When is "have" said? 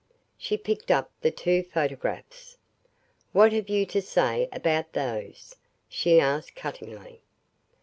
3.53-3.69